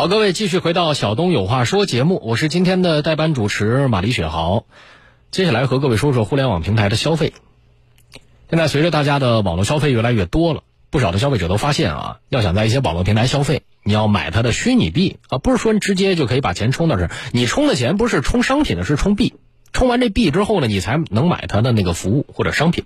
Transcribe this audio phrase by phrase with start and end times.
[0.00, 4.64] 好，各位继续回到小东有话说节目，我是今天的代班主持马丽雪豪。
[5.30, 7.34] 接下来和各位说说互联网平台的消费。
[8.48, 19.34] 现在随着大家的网络消费越来越多了，不少的消费者都发现啊，要想在一些网络平台消费，你要买它的虚拟币啊，不是说直接就可以把钱充到这，你充的钱不是充商品的，是充币。
[19.74, 22.84] 充完这币之后呢，你才能买它的那个服务或者商品。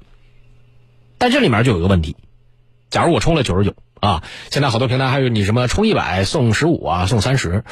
[1.19, 2.17] 但这里面就有个问题，
[2.91, 3.77] 假如我充了九十九。
[4.05, 7.65] 啊，现在好多平台还有你什么充一百送十五啊，送三十，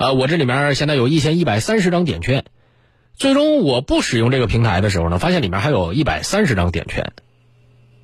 [0.00, 2.44] 呃，我这里面现在有一千一百三十张点券，
[3.14, 7.12] 最终我不使用这个平台的时候呢，发现里面还有一百三十张点券，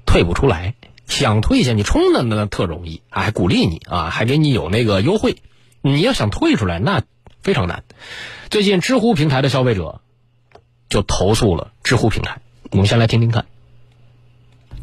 [0.06, 0.74] 退不出来，
[1.08, 5.38] 想退下你充的那特容易，还鼓励你啊，还给你有那个优惠，
[5.82, 7.02] 你要想退出来那
[7.42, 7.82] 非常难。
[8.50, 10.00] 最近知乎平台的消费者
[10.88, 13.46] 就投诉了知乎平台，我们先来听听看。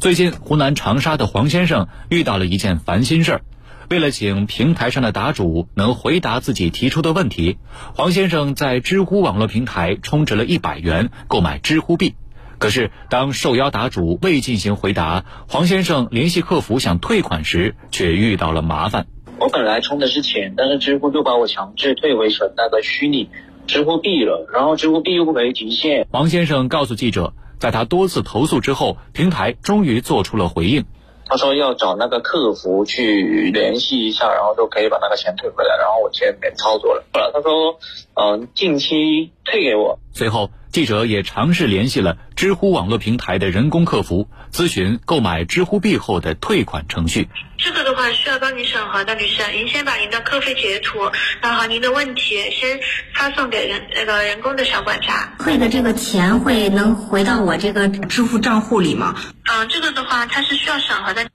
[0.02, 3.42] 最近，湖南长沙的黄先生遇到了一件烦心事儿。
[3.88, 7.58] 为了请平台上的答主能回答自己提出的问题，
[7.94, 12.16] 黄先生在知乎网络平台充值了一百元购买知乎币。
[12.58, 19.06] 可是，当受邀答主未进行回答，黄先生联系客服想退款时，却遇到了麻烦。
[19.38, 23.30] 我本来充的是钱，但是知乎就把我强制退回成那个虚拟
[23.68, 26.08] 知乎币了，然后知乎币又不可以提现。
[26.10, 27.34] 黄先生告诉记者。
[27.62, 30.84] 在他多次投诉之后，平台终于做出了回应。
[31.26, 35.76] 他说要找那个客服去联系一下，然后就可以把那个钱退回来。
[35.76, 37.04] 然后我先没操作了。
[37.12, 37.78] 他说，
[38.14, 39.98] 嗯，近期退给我。
[40.12, 40.50] 随后。
[40.72, 47.28] 记者也尝试联系了知乎网络平台的人工客服，咨询购买知乎币后的退款程序。
[47.58, 50.98] 这个的话需要帮您审核的，女士，您先把您的客费截图，
[51.42, 52.80] 然后您的问题先
[53.14, 55.34] 发送给人那个人工的小管家。
[55.38, 59.14] 退的这个钱会能回到我这个支付账户里吗？
[59.54, 61.28] 嗯，这个的话它是需要审核的。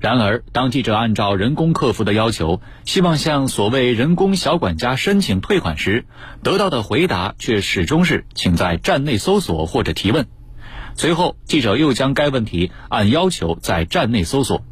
[0.00, 6.06] 然而，当记者按照人工客服的要求，希望向所谓人工小管家申请退款时，
[6.42, 10.26] 得到的回答却始终是“请在站内搜索或者提问”。
[10.96, 14.62] 随后，记者又将该问题按要求在站内搜索，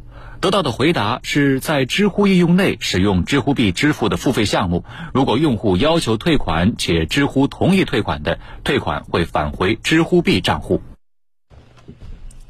[0.41, 10.81] 得到的回答是在知乎应用内使用知乎币支付的付费项目，如果用户要求退款且知乎同意退款的，退款会返回知乎币账户。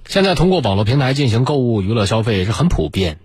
[0.07, 3.19] 现在通过网络平台进行购物娱乐消费是很普遍，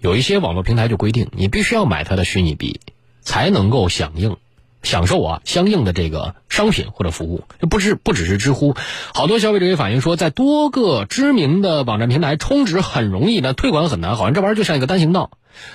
[0.00, 2.80] 有一些网络平台就规定你必须要买它的虚拟币，
[3.20, 4.36] 才能够响应、
[4.82, 7.44] 享受啊相应的这个商品或者服务。
[7.70, 8.74] 不是不只是知乎，
[9.14, 15.30] 好多消费者也反映说，在多个知名的网站平台充值很容易，但退款很难，好像这玩意儿就像一个单行道，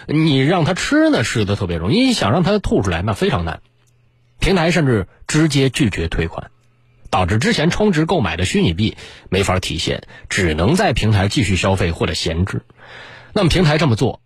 [0.05, 3.61] 你让他吃呢吃的特别容易，你想让他吐出来那非常难，
[4.41, 6.51] 平台甚至直接拒绝退款。
[7.11, 8.97] 导致之前充值购买的虚拟币
[9.29, 12.63] 没法提现，只能在平台继续消费或者闲置。
[13.33, 14.21] 那么平台这么做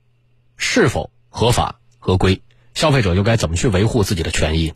[0.55, 2.41] 是否合法合规？
[2.73, 4.73] 消费者又该怎么去维护自己的权益？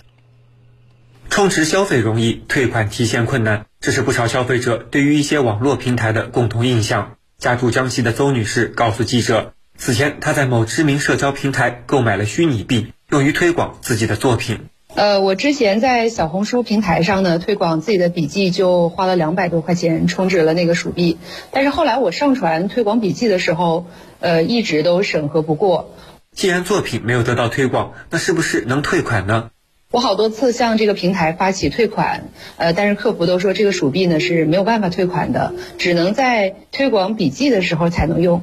[1.29, 7.17] 充值消费容易，退款提现困难，这是不少消费者对于一些网络平台的共同印象。
[7.37, 14.69] 家住江西的邹女士告诉记者，此前她在某知名社交平台购买了虚拟币，用于推广自己的作品。
[14.95, 21.17] 呃，我之前在小红书平台上呢推广自己的笔记，就花了两百多块钱充值了那个鼠币。
[21.51, 23.85] 但是后来我上传推广笔记的时候，
[24.19, 25.93] 呃，一直都审核不过。
[26.35, 29.51] 既然作品没有得到推广，那是不是能退款呢？
[29.91, 38.41] 我好多次向这个平台发起退款，呃，但是客服都说这个鼠币呢是没有办法退款的，只能在推广笔记的时候才能用。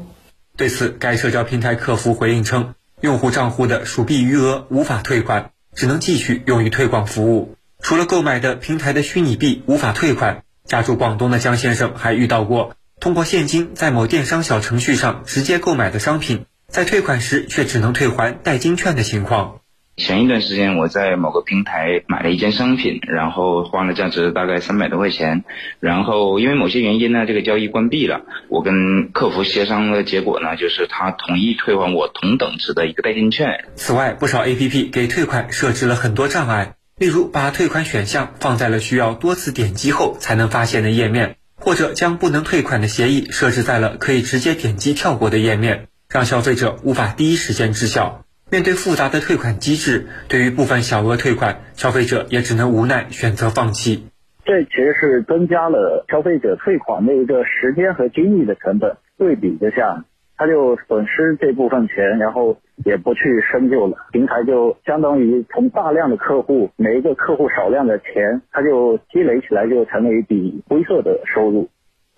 [0.57, 5.51] 对此，该社交平台客服回应称，用户账户的鼠币余额无法退款。
[5.77, 7.55] 只能继续用于推广服务。
[7.81, 19.61] 除了购买的平台的虚拟币无法退款，家住广东的江先生还遇到过通过现金在某电商小程序上直接购买的商品，在退款时却只能退还代金券的情况。
[19.97, 25.43] 前一段时间，我在某个平台买了一件商品，然后花了价值大概三百多块钱，
[25.81, 28.21] 然后因为某些原因呢，这个交易关闭了。
[28.51, 33.65] 我跟客服协商的结果呢，就是他同意退还我同等值的一个代金券。
[33.75, 48.26] 此外，不少 APP 给退款设置了很多障碍，例如把退款选项放在了需要多次点击后才能发现的页面，或者将不能退款的协议设置在了可以直接点击跳过的页面，让消费者无法第一时间知晓。
[48.48, 54.07] 面对复杂的退款机制，对于部分小额退款，消费者也只能无奈选择放弃。
[54.45, 58.97] 这其实是增加了消费者退款的一个时间和精力的成本。
[59.19, 60.04] 对比之下，
[60.37, 63.21] 他就损失这部分钱，然后也不去
[63.51, 63.98] 深究了。
[64.13, 71.69] 平台就相当于从大量的客户，每一个客户少量的钱，他就积累起来，就成了一笔灰色的收入。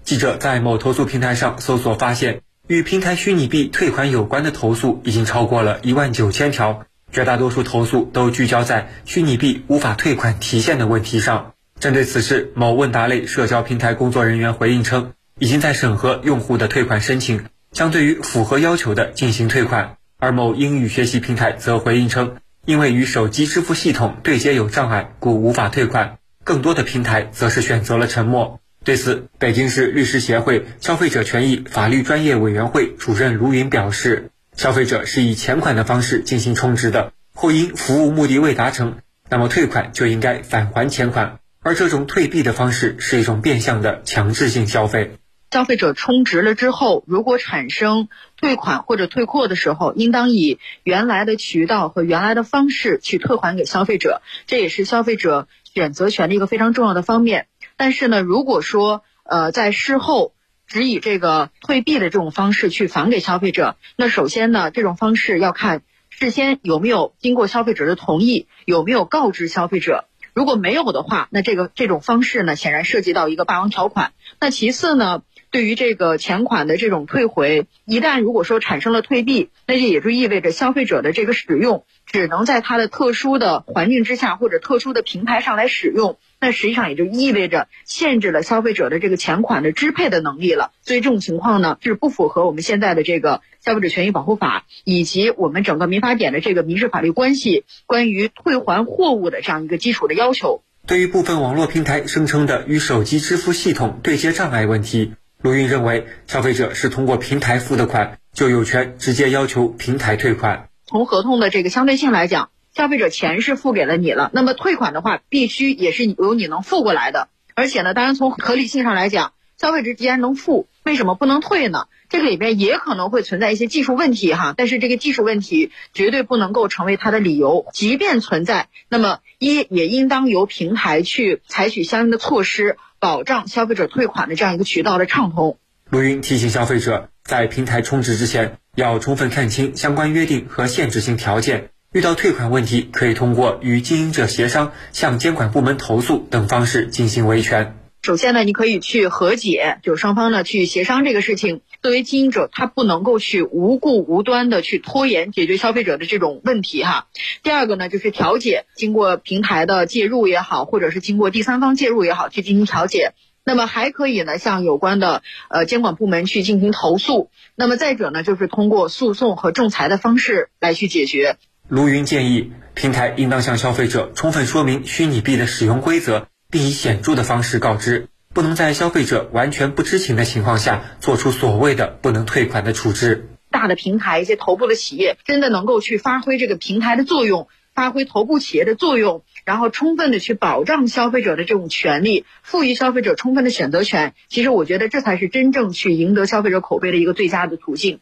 [0.03, 2.43] 记者在某投诉平台上搜索发现。
[2.69, 11.55] 与平台虚拟币退款有关的投诉已经超过了一万九千条，绝大多数投诉都聚焦在虚拟币无法退款提现的问题上。
[11.81, 19.97] 针对此事，某问答类社交平台工作人员回应称，已经在审核用户的退款申请，将对于符合要求的进行退款。
[20.19, 22.37] 而某英语学习平台则回应称，
[22.67, 26.19] 因为与手机支付系统对接有障碍，故无法退款。
[26.45, 28.61] 更多的平台则是选择了沉默。
[28.89, 38.97] 对此，北京市律师协会消费者权益法律专业委员会主任卢云表示，消费者是以钱款的方式进行充值的，或因服务目的未达成，
[39.29, 41.39] 那么退款就应该返还钱款。
[41.61, 45.19] 而这种退币的方式是一种变相的强制性消费。
[45.51, 48.09] 消费者充值了之后，如果产生
[48.41, 57.49] 退款或者退货的时候，应当以原来的渠道和原来的方式去退还给消费者，这也是消费者选择权的一个非常重要的方面。
[57.79, 60.35] 但是呢，如果说呃在事后
[60.67, 70.05] 只以这个退币的这种方式去返给消费者，那首先呢，这种方式要看事先有没有经过消费者的同意，有没有告知消费者。
[70.35, 74.13] 如果没有的话，那这个这种方式呢，显然涉及到一个霸王条款。
[74.41, 86.19] 那其次呢，对于这个钱款的这种退回，一旦如果说产生了退币，那就也就意味着消费者的这个使用只能在他的特殊的环境之下或者特殊的平台上来使用。
[86.41, 100.63] 那实际上也就意味着限制了消费者的这个钱款的支配的能力了，所以这种情况呢是不符合我们现在的这个消费者权益保护法以及我们整个民法典的这个民事法律关系关于退还货物的这样一个基础的要求。
[100.87, 105.13] 对于部分网络平台声称的与手机支付系统对接障碍问题，
[105.43, 110.69] 陆云认为，消费者是通过平台付的款，就有权直接要求平台退款。
[110.87, 112.49] 从合同的这个相对性来讲。
[112.79, 117.27] 消费者钱是付给了你了，那么退款的话，必须也是由你能付过来的。
[117.57, 121.89] 而且呢，当然从合理性上来讲，消费者既然能付，为什么不能退呢？
[122.09, 127.67] 这个里边也可能会存在一些技术问题哈，但是这个技术问题绝对不能够成为它的理由。
[127.73, 135.59] 即便存在，那么一也应当由平台去采取相应的措施，保障消费者退款的这样一个渠道的畅通。
[135.91, 141.71] 陆云提醒消费者，在平台充值之前，要充分看清相关约定和限制性条件。
[141.91, 147.79] 遇到退款问题，可以通过与经营者协商、向监管部门投诉等方式进行维权。
[148.03, 151.63] 首先呢，你可以去和解，就双方呢去协商这个事情。
[151.81, 157.07] 作为经营者，他不能够去无故无端的去拖延解决消费者的这种问题哈。
[157.43, 163.15] 第二个呢，就是调解，经过平台的介入也好，或者是经过第三方介入也好，去进行调解。
[163.45, 167.31] 那么还可以呢，向有关的呃监管部门去进行投诉。
[167.55, 171.39] 那么再者呢，就是通过诉讼和仲裁的方式来去解决。
[171.69, 183.29] 卢云建议，平台应当向消费者充分说明虚拟币的使用规则，并以显著的方式告知，不能在消费者完全不知情的情况下做出所谓的不能退款的处置。
[183.51, 194.15] 大的平台，一些头部的企业，真的能够去发挥这个平台的作用，发挥头部企业的作用，然后充分的去保障消费者的这种权利，赋予消费者充分的选择权。
[194.29, 198.01] 其实，我觉得这才是真正去赢得消费者口碑的一个最佳的途径。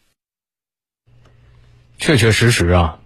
[1.97, 2.99] 确确实实啊。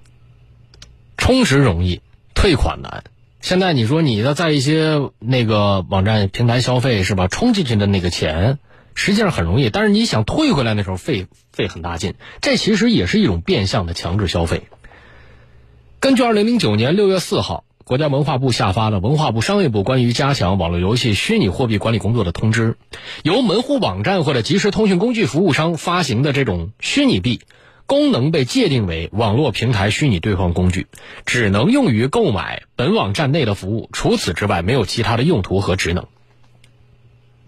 [1.31, 2.01] 充值容易，
[2.35, 3.05] 退款难。
[3.39, 7.29] 现在你说你的在一些那个网站平台消费是吧？
[7.29, 8.59] 充进去的那个钱
[8.95, 12.15] 实际上很容易，但是你想退回来那时候费费很大劲。
[12.41, 14.63] 这其实也是一种变相的强制消费。
[16.01, 22.73] 根据二零零九年六月四号国家文化部下发的《文化部商业部关于加强网络游戏虚拟货币管理工作的通知》，
[23.23, 27.39] 由门户网站或者即时通讯工具服务商发行的这种虚拟币。
[27.85, 30.87] 功能被界定为网络平台虚拟兑换工具，
[31.25, 36.07] 只能用于购买本网站内的服务，除此之外没有其他的用途和职能。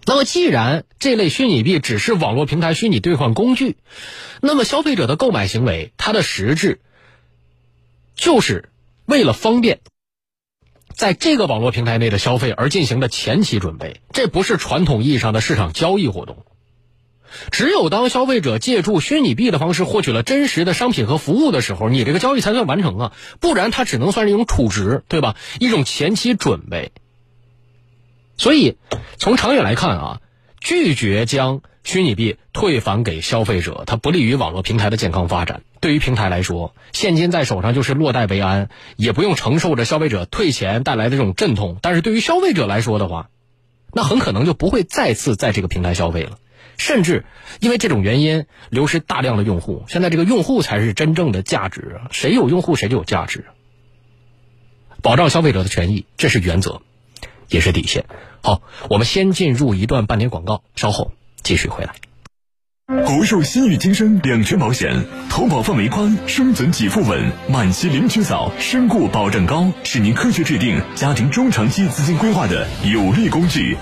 [0.05, 3.77] 那么，既然这类虚拟币只是网络平台虚拟兑换工具，
[4.41, 6.81] 那么消费者的购买行为，它的实质
[8.15, 8.69] 就是
[9.05, 9.79] 为了方便
[10.93, 16.45] 在这个网络平台内的消费而进行的前期准备，这不是传统意义上的市场交易活动。
[17.51, 23.13] 只有当消费者借助虚拟币的方式获取了真实的商品和服务的时候，你这个交易才算完成啊！
[23.39, 25.35] 不然它只能算是一种储值，对吧？
[25.59, 26.91] 一种前期准备。
[28.37, 28.77] 所以，
[29.17, 30.21] 从长远来看啊，
[30.59, 35.61] 拒绝将虚拟币退返给消费者，它不利于网络平台的健康发展。
[35.79, 41.77] 对于平台来说，现金在手上就是落袋为安，也不用承受着消费者退钱带来的这种阵痛。
[41.81, 43.29] 但是对于消费者来说的话，
[43.91, 46.37] 那很可能就不会再次在这个平台消费了。
[46.77, 47.25] 甚至
[47.59, 53.45] 因为这种原因流失大量的用户，现在这个用户才是真正的价值，谁有用户谁就有价值。
[55.01, 56.81] 保障消费者的权益，这是原则，
[57.49, 58.05] 也是底线。
[58.41, 61.11] 好，我们先进入一段半点广告，稍后
[61.41, 61.95] 继续回来。
[63.05, 73.77] 国寿新域今生两全保险，投保范围宽，生存给付稳，满期零缺扫，身故保障高，是您科学制定家庭中长期资金规划的有力工具。